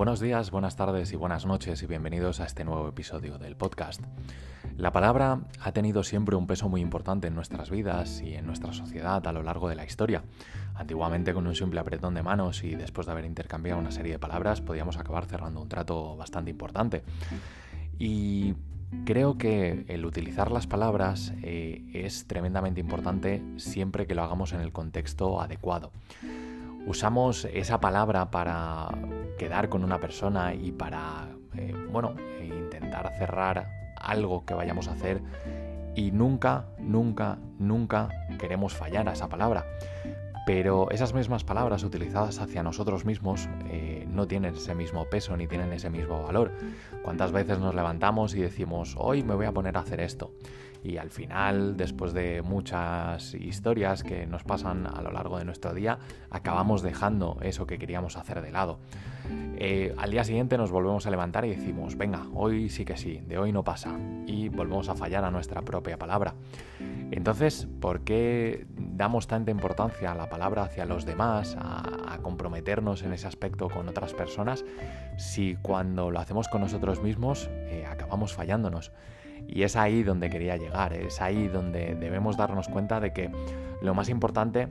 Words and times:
Buenos 0.00 0.18
días, 0.18 0.50
buenas 0.50 0.76
tardes 0.76 1.12
y 1.12 1.16
buenas 1.16 1.44
noches 1.44 1.82
y 1.82 1.86
bienvenidos 1.86 2.40
a 2.40 2.46
este 2.46 2.64
nuevo 2.64 2.88
episodio 2.88 3.36
del 3.36 3.54
podcast. 3.54 4.00
La 4.78 4.92
palabra 4.92 5.42
ha 5.60 5.72
tenido 5.72 6.04
siempre 6.04 6.36
un 6.36 6.46
peso 6.46 6.70
muy 6.70 6.80
importante 6.80 7.26
en 7.26 7.34
nuestras 7.34 7.68
vidas 7.68 8.22
y 8.22 8.32
en 8.32 8.46
nuestra 8.46 8.72
sociedad 8.72 9.26
a 9.26 9.32
lo 9.32 9.42
largo 9.42 9.68
de 9.68 9.74
la 9.74 9.84
historia. 9.84 10.24
Antiguamente 10.74 11.34
con 11.34 11.46
un 11.46 11.54
simple 11.54 11.80
apretón 11.80 12.14
de 12.14 12.22
manos 12.22 12.64
y 12.64 12.76
después 12.76 13.08
de 13.08 13.12
haber 13.12 13.26
intercambiado 13.26 13.78
una 13.78 13.90
serie 13.90 14.12
de 14.12 14.18
palabras 14.18 14.62
podíamos 14.62 14.96
acabar 14.96 15.26
cerrando 15.26 15.60
un 15.60 15.68
trato 15.68 16.16
bastante 16.16 16.50
importante. 16.50 17.02
Y 17.98 18.54
creo 19.04 19.36
que 19.36 19.84
el 19.86 20.06
utilizar 20.06 20.50
las 20.50 20.66
palabras 20.66 21.34
eh, 21.42 21.84
es 21.92 22.26
tremendamente 22.26 22.80
importante 22.80 23.42
siempre 23.58 24.06
que 24.06 24.14
lo 24.14 24.22
hagamos 24.22 24.54
en 24.54 24.62
el 24.62 24.72
contexto 24.72 25.42
adecuado 25.42 25.92
usamos 26.90 27.44
esa 27.44 27.80
palabra 27.80 28.32
para 28.32 28.88
quedar 29.38 29.68
con 29.68 29.84
una 29.84 30.00
persona 30.00 30.54
y 30.54 30.72
para, 30.72 31.28
eh, 31.56 31.72
bueno, 31.88 32.16
intentar 32.42 33.12
cerrar 33.16 33.68
algo 33.96 34.44
que 34.44 34.54
vayamos 34.54 34.88
a 34.88 34.92
hacer 34.92 35.22
y 35.94 36.10
nunca, 36.10 36.66
nunca, 36.80 37.38
nunca 37.60 38.08
queremos 38.40 38.74
fallar 38.74 39.08
a 39.08 39.12
esa 39.12 39.28
palabra. 39.28 39.66
Pero 40.46 40.90
esas 40.90 41.14
mismas 41.14 41.44
palabras 41.44 41.84
utilizadas 41.84 42.40
hacia 42.40 42.64
nosotros 42.64 43.04
mismos 43.04 43.48
eh, 43.68 43.99
no 44.12 44.26
tienen 44.26 44.54
ese 44.54 44.74
mismo 44.74 45.04
peso 45.06 45.36
ni 45.36 45.46
tienen 45.46 45.72
ese 45.72 45.90
mismo 45.90 46.22
valor. 46.22 46.52
¿Cuántas 47.02 47.32
veces 47.32 47.58
nos 47.58 47.74
levantamos 47.74 48.34
y 48.34 48.40
decimos, 48.40 48.94
hoy 48.98 49.22
me 49.22 49.34
voy 49.34 49.46
a 49.46 49.52
poner 49.52 49.76
a 49.76 49.80
hacer 49.80 50.00
esto? 50.00 50.32
Y 50.82 50.96
al 50.96 51.10
final, 51.10 51.76
después 51.76 52.14
de 52.14 52.40
muchas 52.40 53.34
historias 53.34 54.02
que 54.02 54.26
nos 54.26 54.44
pasan 54.44 54.86
a 54.86 55.02
lo 55.02 55.12
largo 55.12 55.38
de 55.38 55.44
nuestro 55.44 55.74
día, 55.74 55.98
acabamos 56.30 56.80
dejando 56.80 57.38
eso 57.42 57.66
que 57.66 57.78
queríamos 57.78 58.16
hacer 58.16 58.40
de 58.40 58.50
lado. 58.50 58.78
Eh, 59.56 59.94
al 59.98 60.10
día 60.10 60.24
siguiente 60.24 60.56
nos 60.56 60.70
volvemos 60.70 61.06
a 61.06 61.10
levantar 61.10 61.44
y 61.44 61.50
decimos, 61.50 61.98
venga, 61.98 62.26
hoy 62.34 62.70
sí 62.70 62.86
que 62.86 62.96
sí, 62.96 63.20
de 63.26 63.36
hoy 63.36 63.52
no 63.52 63.62
pasa. 63.62 63.94
Y 64.26 64.48
volvemos 64.48 64.88
a 64.88 64.94
fallar 64.94 65.24
a 65.24 65.30
nuestra 65.30 65.60
propia 65.60 65.98
palabra. 65.98 66.34
Entonces, 67.10 67.68
¿por 67.80 68.00
qué 68.00 68.66
damos 68.70 69.26
tanta 69.26 69.50
importancia 69.50 70.12
a 70.12 70.14
la 70.14 70.30
palabra 70.30 70.62
hacia 70.62 70.86
los 70.86 71.04
demás, 71.04 71.56
a, 71.58 71.99
comprometernos 72.22 73.02
en 73.02 73.12
ese 73.12 73.26
aspecto 73.26 73.68
con 73.68 73.88
otras 73.88 74.14
personas, 74.14 74.64
si 75.16 75.56
cuando 75.62 76.10
lo 76.10 76.20
hacemos 76.20 76.48
con 76.48 76.60
nosotros 76.60 77.02
mismos 77.02 77.48
eh, 77.52 77.86
acabamos 77.88 78.32
fallándonos? 78.32 78.92
Y 79.46 79.62
es 79.62 79.76
ahí 79.76 80.02
donde 80.02 80.30
quería 80.30 80.56
llegar, 80.56 80.92
es 80.92 81.20
ahí 81.20 81.48
donde 81.48 81.94
debemos 81.94 82.36
darnos 82.36 82.68
cuenta 82.68 83.00
de 83.00 83.12
que 83.12 83.30
lo 83.82 83.94
más 83.94 84.08
importante 84.08 84.68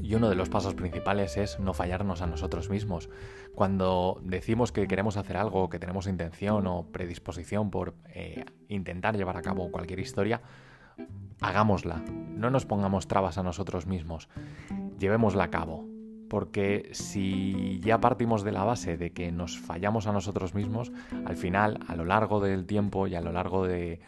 y 0.00 0.14
uno 0.14 0.28
de 0.28 0.34
los 0.34 0.48
pasos 0.48 0.74
principales 0.74 1.36
es 1.36 1.60
no 1.60 1.74
fallarnos 1.74 2.22
a 2.22 2.26
nosotros 2.26 2.70
mismos. 2.70 3.08
Cuando 3.54 4.20
decimos 4.22 4.72
que 4.72 4.88
queremos 4.88 5.16
hacer 5.16 5.36
algo, 5.36 5.68
que 5.68 5.78
tenemos 5.78 6.06
intención 6.06 6.66
o 6.66 6.86
predisposición 6.90 7.70
por 7.70 7.94
eh, 8.08 8.44
intentar 8.68 9.16
llevar 9.16 9.36
a 9.36 9.42
cabo 9.42 9.70
cualquier 9.70 10.00
historia, 10.00 10.42
hagámosla, 11.40 12.02
no 12.08 12.50
nos 12.50 12.66
pongamos 12.66 13.06
trabas 13.06 13.38
a 13.38 13.42
nosotros 13.42 13.86
mismos, 13.86 14.28
llevémosla 14.98 15.44
a 15.44 15.50
cabo. 15.50 15.91
Porque 16.32 16.88
si 16.92 17.78
ya 17.80 18.00
partimos 18.00 18.42
de 18.42 18.52
la 18.52 18.64
base 18.64 18.96
de 18.96 19.12
que 19.12 19.30
nos 19.30 19.58
fallamos 19.58 20.06
a 20.06 20.12
nosotros 20.12 20.54
mismos, 20.54 20.90
al 21.26 21.36
final, 21.36 21.80
a 21.88 21.94
lo 21.94 22.06
largo 22.06 22.40
del 22.40 22.64
tiempo 22.64 23.06
y 23.06 23.14
a 23.14 23.20
lo 23.20 23.32
largo 23.32 23.66
de, 23.66 24.00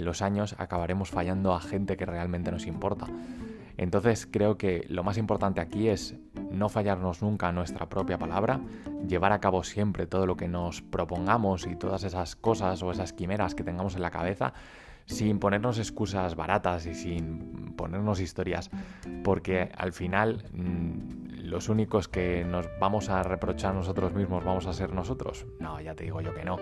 los 0.00 0.22
años, 0.22 0.54
acabaremos 0.56 1.10
fallando 1.10 1.52
a 1.52 1.60
gente 1.60 1.98
que 1.98 2.06
realmente 2.06 2.50
nos 2.50 2.66
importa. 2.66 3.08
Entonces 3.76 4.26
creo 4.26 4.56
que 4.56 4.86
lo 4.88 5.04
más 5.04 5.18
importante 5.18 5.60
aquí 5.60 5.88
es 5.88 6.14
no 6.50 6.70
fallarnos 6.70 7.20
nunca 7.20 7.48
a 7.48 7.52
nuestra 7.52 7.90
propia 7.90 8.16
palabra, 8.16 8.62
llevar 9.06 9.32
a 9.32 9.40
cabo 9.40 9.62
siempre 9.62 10.06
todo 10.06 10.24
lo 10.24 10.38
que 10.38 10.48
nos 10.48 10.80
propongamos 10.80 11.66
y 11.66 11.76
todas 11.76 12.04
esas 12.04 12.36
cosas 12.36 12.82
o 12.82 12.90
esas 12.90 13.12
quimeras 13.12 13.54
que 13.54 13.64
tengamos 13.64 13.96
en 13.96 14.00
la 14.00 14.10
cabeza, 14.10 14.54
sin 15.04 15.38
ponernos 15.38 15.78
excusas 15.78 16.36
baratas 16.36 16.86
y 16.86 16.94
sin 16.94 17.74
ponernos 17.76 18.20
historias, 18.20 18.70
porque 19.24 19.70
al 19.76 19.92
final 19.92 20.44
mm, 20.52 21.09
los 21.50 21.68
únicos 21.68 22.08
que 22.08 22.44
nos 22.44 22.68
vamos 22.78 23.10
a 23.10 23.22
reprochar 23.22 23.74
nosotros 23.74 24.14
mismos 24.14 24.44
vamos 24.44 24.66
a 24.66 24.72
ser 24.72 24.94
nosotros. 24.94 25.46
No, 25.58 25.80
ya 25.80 25.94
te 25.94 26.04
digo 26.04 26.20
yo 26.20 26.32
que 26.32 26.44
no. 26.44 26.58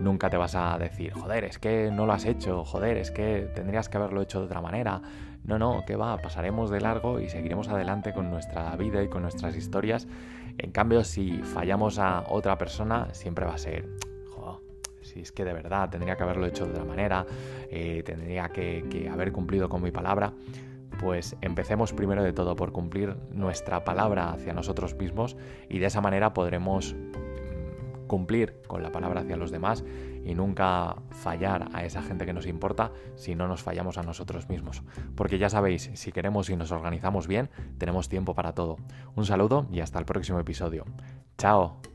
Nunca 0.00 0.28
te 0.28 0.36
vas 0.36 0.54
a 0.54 0.76
decir, 0.78 1.12
joder, 1.14 1.44
es 1.44 1.58
que 1.58 1.90
no 1.92 2.06
lo 2.06 2.12
has 2.12 2.24
hecho, 2.24 2.64
joder, 2.64 2.96
es 2.96 3.10
que 3.10 3.48
tendrías 3.54 3.88
que 3.88 3.96
haberlo 3.96 4.20
hecho 4.20 4.40
de 4.40 4.46
otra 4.46 4.60
manera. 4.60 5.00
No, 5.44 5.58
no, 5.58 5.84
que 5.86 5.96
va, 5.96 6.18
pasaremos 6.18 6.70
de 6.70 6.80
largo 6.80 7.20
y 7.20 7.28
seguiremos 7.28 7.68
adelante 7.68 8.12
con 8.12 8.30
nuestra 8.30 8.74
vida 8.76 9.02
y 9.02 9.08
con 9.08 9.22
nuestras 9.22 9.56
historias. 9.56 10.06
En 10.58 10.72
cambio, 10.72 11.04
si 11.04 11.38
fallamos 11.42 11.98
a 11.98 12.24
otra 12.28 12.58
persona, 12.58 13.08
siempre 13.14 13.46
va 13.46 13.54
a 13.54 13.58
ser, 13.58 13.88
si 15.02 15.20
es 15.20 15.32
que 15.32 15.44
de 15.44 15.52
verdad 15.52 15.90
tendría 15.90 16.16
que 16.16 16.22
haberlo 16.22 16.46
hecho 16.46 16.64
de 16.64 16.72
otra 16.72 16.84
manera, 16.84 17.26
eh, 17.70 18.02
tendría 18.04 18.48
que, 18.48 19.08
haber 19.12 19.32
cumplido 19.32 19.68
con 19.68 19.82
mi 19.82 19.90
palabra, 19.90 20.32
pues 21.02 21.36
empecemos 21.40 21.92
primero 21.92 22.22
de 22.22 22.32
todo 22.32 22.54
por 22.54 22.70
cumplir 22.70 23.16
nuestra 23.32 23.82
palabra 23.82 24.32
hacia 24.32 24.52
nosotros 24.52 24.94
mismos 24.94 25.36
y 25.68 25.80
de 25.80 25.86
esa 25.86 26.00
manera 26.00 26.32
podremos 26.32 26.94
mm, 26.94 28.06
cumplir 28.06 28.62
con 28.68 28.84
la 28.84 28.92
palabra 28.92 29.22
hacia 29.22 29.36
los 29.36 29.50
demás 29.50 29.84
y 30.24 30.36
nunca 30.36 30.94
fallar 31.10 31.68
a 31.72 31.84
esa 31.84 32.02
gente 32.02 32.24
que 32.24 32.32
nos 32.32 32.46
importa 32.46 32.92
si 33.16 33.34
no 33.34 33.48
nos 33.48 33.62
fallamos 33.62 33.98
a 33.98 34.04
nosotros 34.04 34.48
mismos. 34.48 34.84
Porque 35.16 35.38
ya 35.38 35.48
sabéis, 35.48 35.90
si 35.94 36.12
queremos 36.12 36.48
y 36.50 36.56
nos 36.56 36.70
organizamos 36.70 37.26
bien, 37.26 37.50
tenemos 37.78 38.08
tiempo 38.08 38.36
para 38.36 38.52
todo. 38.52 38.76
Un 39.16 39.24
saludo 39.24 39.66
y 39.72 39.80
hasta 39.80 39.98
el 39.98 40.04
próximo 40.04 40.38
episodio. 40.38 40.84
Chao. 41.36 41.91